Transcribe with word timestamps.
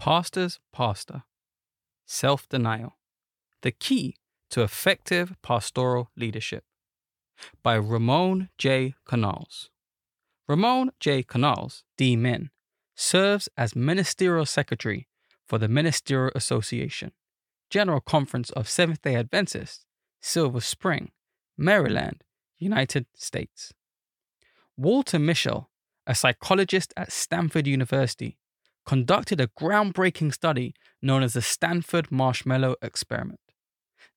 Pastor's 0.00 0.60
Pastor 0.72 1.24
Self 2.06 2.48
Denial 2.48 2.96
The 3.60 3.70
Key 3.70 4.16
to 4.48 4.62
Effective 4.62 5.34
Pastoral 5.42 6.10
Leadership 6.16 6.64
by 7.62 7.74
Ramon 7.74 8.48
J. 8.56 8.94
Canals. 9.04 9.68
Ramon 10.48 10.92
J. 11.00 11.22
Canals, 11.22 11.84
D. 11.98 12.16
Min, 12.16 12.48
serves 12.96 13.50
as 13.58 13.76
Ministerial 13.76 14.46
Secretary 14.46 15.06
for 15.46 15.58
the 15.58 15.68
Ministerial 15.68 16.32
Association, 16.34 17.12
General 17.68 18.00
Conference 18.00 18.48
of 18.52 18.70
Seventh 18.70 19.02
day 19.02 19.16
Adventists, 19.16 19.84
Silver 20.22 20.62
Spring, 20.62 21.10
Maryland, 21.58 22.24
United 22.56 23.04
States. 23.14 23.74
Walter 24.78 25.18
Mischel, 25.18 25.66
a 26.06 26.14
psychologist 26.14 26.94
at 26.96 27.12
Stanford 27.12 27.66
University, 27.66 28.38
conducted 28.90 29.40
a 29.40 29.46
groundbreaking 29.46 30.34
study 30.34 30.74
known 31.00 31.22
as 31.22 31.34
the 31.34 31.40
Stanford 31.40 32.10
Marshmallow 32.10 32.74
Experiment. 32.82 33.38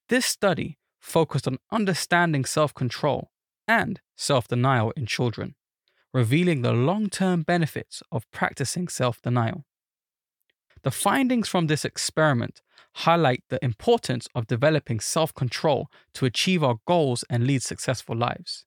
This 0.10 0.26
study 0.26 0.80
focused 1.00 1.48
on 1.48 1.60
understanding 1.72 2.44
self 2.44 2.74
control 2.74 3.30
and 3.68 4.02
self 4.18 4.48
denial 4.48 4.92
in 4.98 5.06
children, 5.06 5.54
revealing 6.12 6.64
the 6.64 6.74
long 6.74 7.08
term 7.08 7.44
benefits 7.44 8.02
of 8.12 8.26
practicing 8.32 8.88
self 8.88 9.22
denial. 9.22 9.64
The 10.82 10.90
findings 10.90 11.48
from 11.48 11.68
this 11.68 11.86
experiment 11.86 12.64
highlight 12.96 13.44
the 13.50 13.64
importance 13.64 14.28
of 14.34 14.48
developing 14.48 15.00
self 15.00 15.36
control 15.36 15.92
to 16.16 16.26
achieve 16.26 16.64
our 16.64 16.78
goals 16.88 17.24
and 17.30 17.46
lead 17.46 17.62
successful 17.62 18.16
lives. 18.18 18.66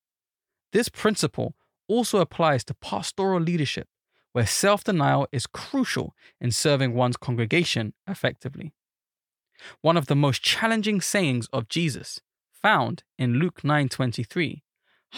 This 0.72 0.88
principle 0.88 1.56
also 1.88 2.20
applies 2.20 2.62
to 2.66 2.74
pastoral 2.74 3.40
leadership, 3.40 3.88
where 4.36 4.46
self 4.46 4.84
denial 4.84 5.26
is 5.32 5.46
crucial 5.46 6.14
in 6.42 6.50
serving 6.50 6.92
one's 6.92 7.16
congregation 7.16 7.94
effectively. 8.06 8.74
One 9.80 9.96
of 9.96 10.08
the 10.08 10.14
most 10.14 10.42
challenging 10.42 11.00
sayings 11.00 11.48
of 11.54 11.70
Jesus, 11.70 12.20
found 12.52 13.02
in 13.16 13.38
Luke 13.38 13.64
9:23, 13.64 14.62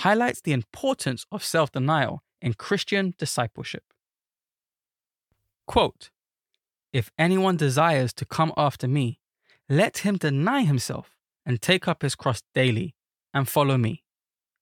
highlights 0.05 0.41
the 0.41 0.53
importance 0.53 1.27
of 1.33 1.43
self-denial 1.43 2.23
in 2.41 2.55
Christian 2.55 3.15
discipleship. 3.19 3.93
Quote, 5.67 6.11
if 6.93 7.11
anyone 7.19 7.57
desires 7.57 8.13
to 8.13 8.25
come 8.25 8.53
after 8.57 8.87
me, 8.87 9.19
let 9.69 9.99
him 9.99 10.17
deny 10.17 10.63
himself 10.63 11.17
and 11.45 11.61
take 11.61 11.89
up 11.89 12.03
his 12.03 12.15
cross 12.15 12.41
daily 12.55 12.95
and 13.35 13.49
follow 13.49 13.77
me. 13.77 14.05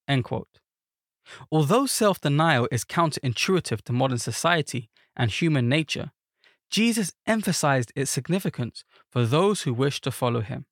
End 0.09 0.25
quote. 0.25 0.61
Although 1.51 1.87
self 1.87 2.21
denial 2.21 2.69
is 2.71 2.85
counterintuitive 2.85 3.83
to 3.83 3.93
modern 3.93 4.19
society 4.19 4.91
and 5.17 5.31
human 5.31 5.69
nature, 5.69 6.13
Jesus 6.71 7.13
emphasized 7.27 7.93
its 7.95 8.11
significance 8.11 8.85
for 9.11 9.25
those 9.25 9.63
who 9.63 9.73
wish 9.73 10.01
to 10.03 10.11
follow 10.11 10.41
him. 10.41 10.67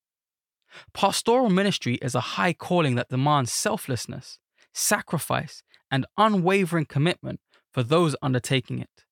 Pastoral 0.93 1.51
ministry 1.51 1.95
is 2.03 2.15
a 2.15 2.21
high 2.21 2.53
calling 2.53 2.97
that 2.97 3.09
demands 3.09 3.53
selflessness, 3.53 4.39
sacrifice, 4.73 5.63
and 5.91 6.07
unwavering 6.17 6.87
commitment 6.87 7.41
for 7.73 7.83
those 7.83 8.17
undertaking 8.23 8.81
it. 8.81 9.05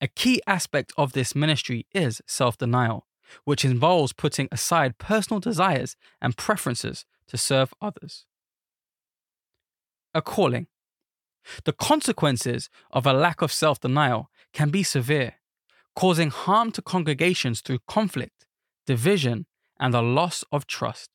A 0.00 0.08
key 0.08 0.40
aspect 0.46 0.92
of 0.96 1.12
this 1.12 1.34
ministry 1.34 1.86
is 1.92 2.22
self 2.26 2.56
denial, 2.58 3.06
which 3.44 3.64
involves 3.64 4.12
putting 4.12 4.48
aside 4.50 4.98
personal 4.98 5.40
desires 5.40 5.96
and 6.20 6.36
preferences 6.36 7.04
to 7.28 7.36
serve 7.36 7.72
others. 7.80 8.26
A 10.14 10.22
calling. 10.22 10.66
The 11.64 11.72
consequences 11.72 12.68
of 12.90 13.06
a 13.06 13.12
lack 13.12 13.42
of 13.42 13.52
self 13.52 13.80
denial 13.80 14.30
can 14.52 14.70
be 14.70 14.82
severe, 14.82 15.34
causing 15.94 16.30
harm 16.30 16.72
to 16.72 16.82
congregations 16.82 17.60
through 17.60 17.80
conflict, 17.86 18.46
division, 18.86 19.46
and 19.78 19.94
the 19.94 20.02
loss 20.02 20.44
of 20.52 20.66
trust. 20.66 21.10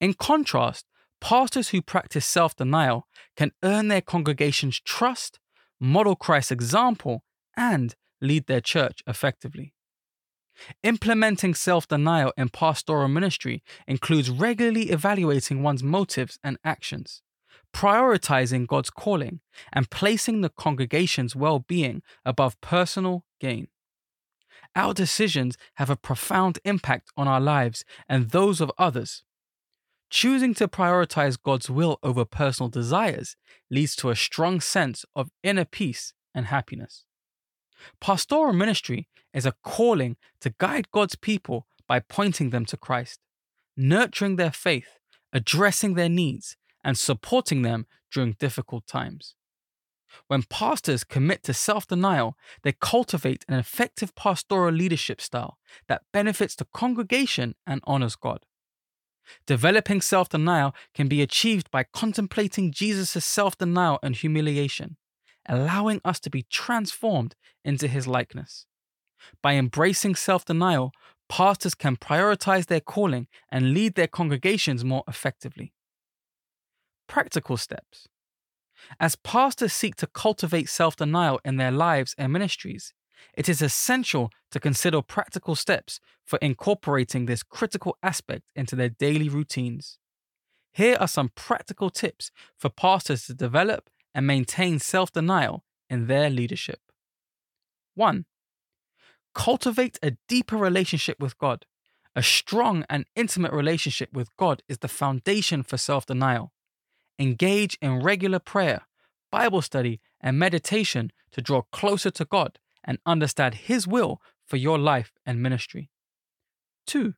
In 0.00 0.14
contrast, 0.14 0.86
pastors 1.20 1.68
who 1.70 1.82
practice 1.82 2.26
self 2.26 2.56
denial 2.56 3.06
can 3.36 3.52
earn 3.62 3.88
their 3.88 4.00
congregation's 4.00 4.80
trust, 4.80 5.40
model 5.80 6.16
Christ's 6.16 6.52
example, 6.52 7.24
and 7.56 7.94
lead 8.20 8.46
their 8.46 8.60
church 8.60 9.02
effectively. 9.06 9.74
Implementing 10.82 11.54
self 11.54 11.88
denial 11.88 12.32
in 12.36 12.48
pastoral 12.48 13.08
ministry 13.08 13.62
includes 13.86 14.30
regularly 14.30 14.90
evaluating 14.90 15.62
one's 15.62 15.82
motives 15.82 16.38
and 16.44 16.58
actions, 16.64 17.22
prioritizing 17.74 18.66
God's 18.66 18.90
calling, 18.90 19.40
and 19.72 19.90
placing 19.90 20.40
the 20.40 20.48
congregation's 20.48 21.36
well 21.36 21.58
being 21.58 22.02
above 22.24 22.60
personal 22.60 23.24
gain. 23.40 23.68
Our 24.76 24.94
decisions 24.94 25.56
have 25.74 25.90
a 25.90 25.96
profound 25.96 26.58
impact 26.64 27.10
on 27.16 27.28
our 27.28 27.40
lives 27.40 27.84
and 28.08 28.30
those 28.30 28.60
of 28.60 28.72
others. 28.78 29.22
Choosing 30.10 30.54
to 30.54 30.68
prioritize 30.68 31.40
God's 31.40 31.68
will 31.68 31.98
over 32.02 32.24
personal 32.24 32.68
desires 32.68 33.36
leads 33.70 33.96
to 33.96 34.10
a 34.10 34.16
strong 34.16 34.60
sense 34.60 35.04
of 35.14 35.30
inner 35.42 35.64
peace 35.64 36.12
and 36.34 36.46
happiness. 36.46 37.04
Pastoral 38.00 38.52
ministry 38.52 39.08
is 39.32 39.46
a 39.46 39.54
calling 39.64 40.16
to 40.40 40.54
guide 40.58 40.90
God's 40.92 41.16
people 41.16 41.66
by 41.88 42.00
pointing 42.00 42.50
them 42.50 42.64
to 42.66 42.76
Christ, 42.76 43.20
nurturing 43.76 44.36
their 44.36 44.52
faith, 44.52 44.98
addressing 45.32 45.94
their 45.94 46.08
needs, 46.08 46.56
and 46.84 46.98
supporting 46.98 47.62
them 47.62 47.86
during 48.12 48.36
difficult 48.38 48.86
times. 48.86 49.34
When 50.28 50.44
pastors 50.44 51.04
commit 51.04 51.42
to 51.44 51.54
self 51.54 51.86
denial, 51.86 52.36
they 52.62 52.72
cultivate 52.72 53.44
an 53.48 53.58
effective 53.58 54.14
pastoral 54.14 54.72
leadership 54.72 55.20
style 55.20 55.58
that 55.88 56.02
benefits 56.12 56.54
the 56.54 56.66
congregation 56.66 57.54
and 57.66 57.80
honors 57.84 58.16
God. 58.16 58.46
Developing 59.46 60.00
self 60.00 60.28
denial 60.28 60.74
can 60.94 61.08
be 61.08 61.22
achieved 61.22 61.70
by 61.70 61.84
contemplating 61.84 62.72
Jesus' 62.72 63.24
self 63.24 63.58
denial 63.58 63.98
and 64.02 64.14
humiliation, 64.14 64.96
allowing 65.48 66.00
us 66.04 66.20
to 66.20 66.30
be 66.30 66.46
transformed 66.50 67.34
into 67.64 67.88
his 67.88 68.06
likeness. 68.06 68.66
By 69.42 69.54
embracing 69.54 70.14
self 70.14 70.44
denial, 70.44 70.92
pastors 71.28 71.74
can 71.74 71.96
prioritize 71.96 72.66
their 72.66 72.80
calling 72.80 73.26
and 73.50 73.72
lead 73.72 73.94
their 73.94 74.06
congregations 74.06 74.84
more 74.84 75.04
effectively. 75.08 75.73
Practical 77.06 77.56
steps. 77.56 78.08
As 79.00 79.16
pastors 79.16 79.72
seek 79.72 79.96
to 79.96 80.06
cultivate 80.06 80.68
self 80.68 80.96
denial 80.96 81.40
in 81.44 81.56
their 81.56 81.70
lives 81.70 82.14
and 82.18 82.32
ministries, 82.32 82.92
it 83.36 83.48
is 83.48 83.62
essential 83.62 84.30
to 84.50 84.60
consider 84.60 85.02
practical 85.02 85.54
steps 85.54 86.00
for 86.24 86.38
incorporating 86.42 87.26
this 87.26 87.42
critical 87.42 87.96
aspect 88.02 88.44
into 88.54 88.76
their 88.76 88.88
daily 88.88 89.28
routines. 89.28 89.98
Here 90.72 90.96
are 91.00 91.08
some 91.08 91.30
practical 91.34 91.90
tips 91.90 92.30
for 92.56 92.68
pastors 92.68 93.26
to 93.26 93.34
develop 93.34 93.90
and 94.14 94.26
maintain 94.26 94.78
self 94.78 95.12
denial 95.12 95.64
in 95.88 96.06
their 96.06 96.30
leadership. 96.30 96.80
1. 97.94 98.24
Cultivate 99.34 99.98
a 100.02 100.16
deeper 100.28 100.56
relationship 100.56 101.20
with 101.20 101.38
God. 101.38 101.66
A 102.16 102.22
strong 102.22 102.84
and 102.88 103.06
intimate 103.16 103.52
relationship 103.52 104.12
with 104.12 104.34
God 104.36 104.62
is 104.68 104.78
the 104.78 104.88
foundation 104.88 105.62
for 105.62 105.76
self 105.76 106.06
denial. 106.06 106.52
Engage 107.18 107.78
in 107.80 108.00
regular 108.00 108.38
prayer, 108.38 108.82
Bible 109.30 109.62
study, 109.62 110.00
and 110.20 110.38
meditation 110.38 111.12
to 111.32 111.40
draw 111.40 111.62
closer 111.72 112.10
to 112.10 112.24
God 112.24 112.58
and 112.82 112.98
understand 113.06 113.54
His 113.54 113.86
will 113.86 114.20
for 114.46 114.56
your 114.56 114.78
life 114.78 115.12
and 115.24 115.42
ministry. 115.42 115.90
2. 116.86 117.14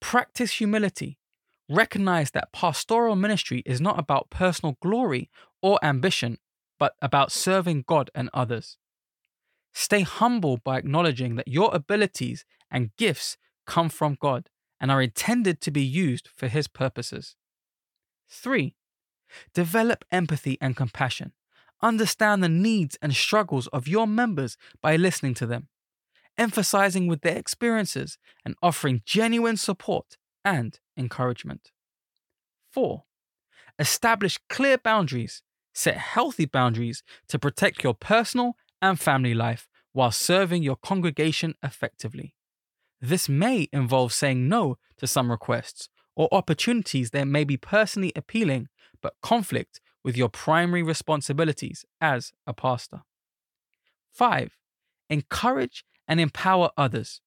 Practice 0.00 0.52
humility. 0.54 1.18
Recognize 1.68 2.32
that 2.32 2.52
pastoral 2.52 3.16
ministry 3.16 3.62
is 3.64 3.80
not 3.80 3.98
about 3.98 4.30
personal 4.30 4.76
glory 4.82 5.30
or 5.62 5.78
ambition, 5.82 6.38
but 6.78 6.94
about 7.00 7.32
serving 7.32 7.84
God 7.86 8.10
and 8.14 8.28
others. 8.34 8.76
Stay 9.72 10.02
humble 10.02 10.58
by 10.58 10.78
acknowledging 10.78 11.36
that 11.36 11.48
your 11.48 11.74
abilities 11.74 12.44
and 12.70 12.94
gifts 12.98 13.36
come 13.66 13.88
from 13.88 14.16
God 14.20 14.48
and 14.80 14.90
are 14.90 15.00
intended 15.00 15.60
to 15.60 15.70
be 15.70 15.82
used 15.82 16.28
for 16.34 16.48
His 16.48 16.66
purposes. 16.66 17.36
3. 18.28 18.74
Develop 19.54 20.04
empathy 20.10 20.58
and 20.60 20.76
compassion. 20.76 21.32
Understand 21.82 22.42
the 22.42 22.48
needs 22.48 22.96
and 23.02 23.14
struggles 23.14 23.66
of 23.68 23.88
your 23.88 24.06
members 24.06 24.56
by 24.80 24.96
listening 24.96 25.34
to 25.34 25.46
them, 25.46 25.68
emphasizing 26.38 27.06
with 27.06 27.22
their 27.22 27.36
experiences, 27.36 28.18
and 28.44 28.54
offering 28.62 29.02
genuine 29.04 29.56
support 29.56 30.16
and 30.44 30.78
encouragement. 30.96 31.72
4. 32.72 33.04
Establish 33.78 34.38
clear 34.48 34.78
boundaries. 34.78 35.42
Set 35.74 35.96
healthy 35.96 36.44
boundaries 36.44 37.02
to 37.28 37.38
protect 37.38 37.82
your 37.82 37.94
personal 37.94 38.56
and 38.82 39.00
family 39.00 39.32
life 39.32 39.68
while 39.92 40.10
serving 40.10 40.62
your 40.62 40.76
congregation 40.76 41.54
effectively. 41.62 42.34
This 43.00 43.28
may 43.28 43.68
involve 43.72 44.12
saying 44.12 44.48
no 44.48 44.76
to 44.98 45.06
some 45.06 45.30
requests 45.30 45.88
or 46.14 46.28
opportunities 46.32 47.10
that 47.10 47.26
may 47.26 47.44
be 47.44 47.56
personally 47.56 48.12
appealing 48.14 48.68
but 49.00 49.14
conflict 49.22 49.80
with 50.04 50.16
your 50.16 50.28
primary 50.28 50.82
responsibilities 50.82 51.84
as 52.00 52.32
a 52.46 52.52
pastor. 52.52 53.02
5. 54.12 54.56
Encourage 55.08 55.84
and 56.06 56.20
empower 56.20 56.70
others. 56.76 57.20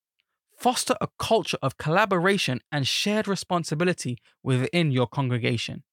Foster 0.58 0.96
a 1.02 1.08
culture 1.20 1.58
of 1.62 1.78
collaboration 1.78 2.62
and 2.72 2.88
shared 2.88 3.28
responsibility 3.28 4.18
within 4.44 4.92
your 4.92 5.08
congregation. 5.08 5.84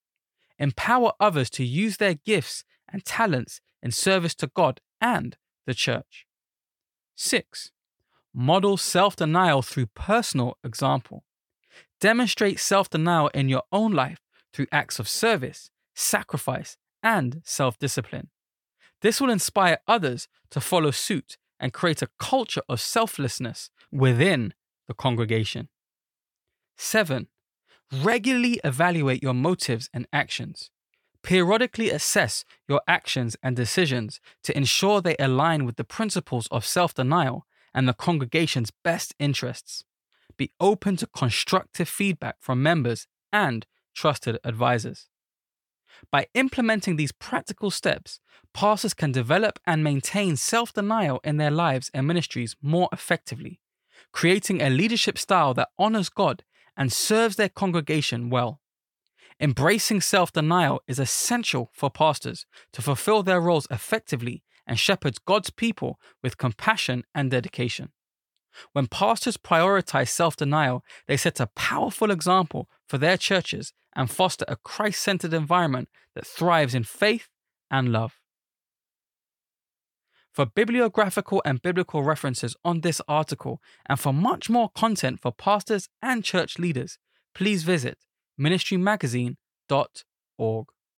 Empower 0.58 1.12
others 1.18 1.50
to 1.50 1.64
use 1.64 1.96
their 1.96 2.14
gifts 2.14 2.64
and 2.92 3.04
talents 3.04 3.60
in 3.82 3.90
service 3.90 4.34
to 4.36 4.46
God 4.46 4.80
and 5.00 5.36
the 5.66 5.74
church. 5.74 6.26
6. 7.16 7.72
Model 8.34 8.76
self 8.76 9.16
denial 9.16 9.62
through 9.62 9.86
personal 9.86 10.56
example. 10.64 11.24
Demonstrate 12.02 12.58
self 12.58 12.90
denial 12.90 13.28
in 13.28 13.48
your 13.48 13.62
own 13.70 13.92
life 13.92 14.18
through 14.52 14.66
acts 14.72 14.98
of 14.98 15.08
service, 15.08 15.70
sacrifice, 15.94 16.76
and 17.00 17.42
self 17.44 17.78
discipline. 17.78 18.28
This 19.02 19.20
will 19.20 19.30
inspire 19.30 19.78
others 19.86 20.26
to 20.50 20.60
follow 20.60 20.90
suit 20.90 21.38
and 21.60 21.72
create 21.72 22.02
a 22.02 22.08
culture 22.18 22.62
of 22.68 22.80
selflessness 22.80 23.70
within 23.92 24.52
the 24.88 24.94
congregation. 24.94 25.68
7. 26.76 27.28
Regularly 27.92 28.60
evaluate 28.64 29.22
your 29.22 29.34
motives 29.34 29.88
and 29.94 30.08
actions. 30.12 30.70
Periodically 31.22 31.88
assess 31.90 32.44
your 32.68 32.82
actions 32.88 33.36
and 33.44 33.54
decisions 33.54 34.18
to 34.42 34.56
ensure 34.56 35.00
they 35.00 35.14
align 35.20 35.64
with 35.64 35.76
the 35.76 35.84
principles 35.84 36.48
of 36.50 36.66
self 36.66 36.94
denial 36.94 37.46
and 37.72 37.86
the 37.86 37.94
congregation's 37.94 38.72
best 38.82 39.14
interests. 39.20 39.84
Be 40.36 40.52
open 40.60 40.96
to 40.96 41.06
constructive 41.06 41.88
feedback 41.88 42.36
from 42.40 42.62
members 42.62 43.06
and 43.32 43.66
trusted 43.94 44.38
advisors. 44.44 45.08
By 46.10 46.26
implementing 46.34 46.96
these 46.96 47.12
practical 47.12 47.70
steps, 47.70 48.20
pastors 48.52 48.94
can 48.94 49.12
develop 49.12 49.58
and 49.66 49.84
maintain 49.84 50.36
self 50.36 50.72
denial 50.72 51.20
in 51.22 51.36
their 51.36 51.50
lives 51.50 51.90
and 51.94 52.06
ministries 52.06 52.56
more 52.62 52.88
effectively, 52.92 53.60
creating 54.12 54.60
a 54.60 54.70
leadership 54.70 55.18
style 55.18 55.54
that 55.54 55.68
honors 55.78 56.08
God 56.08 56.44
and 56.76 56.92
serves 56.92 57.36
their 57.36 57.48
congregation 57.48 58.30
well. 58.30 58.60
Embracing 59.40 60.00
self 60.00 60.32
denial 60.32 60.82
is 60.86 60.98
essential 60.98 61.70
for 61.72 61.90
pastors 61.90 62.46
to 62.72 62.82
fulfill 62.82 63.22
their 63.22 63.40
roles 63.40 63.66
effectively 63.70 64.42
and 64.66 64.78
shepherd 64.78 65.24
God's 65.24 65.50
people 65.50 65.98
with 66.22 66.38
compassion 66.38 67.04
and 67.14 67.30
dedication. 67.30 67.90
When 68.72 68.86
pastors 68.86 69.36
prioritize 69.36 70.08
self 70.08 70.36
denial, 70.36 70.84
they 71.06 71.16
set 71.16 71.40
a 71.40 71.48
powerful 71.48 72.10
example 72.10 72.68
for 72.88 72.98
their 72.98 73.16
churches 73.16 73.72
and 73.94 74.10
foster 74.10 74.44
a 74.48 74.56
Christ 74.56 75.02
centered 75.02 75.34
environment 75.34 75.88
that 76.14 76.26
thrives 76.26 76.74
in 76.74 76.84
faith 76.84 77.28
and 77.70 77.92
love. 77.92 78.18
For 80.32 80.46
bibliographical 80.46 81.42
and 81.44 81.60
biblical 81.60 82.02
references 82.02 82.56
on 82.64 82.80
this 82.80 83.02
article 83.06 83.60
and 83.86 84.00
for 84.00 84.14
much 84.14 84.48
more 84.48 84.70
content 84.70 85.20
for 85.20 85.30
pastors 85.30 85.90
and 86.00 86.24
church 86.24 86.58
leaders, 86.58 86.98
please 87.34 87.64
visit 87.64 87.98
ministrymagazine.org. 88.40 90.66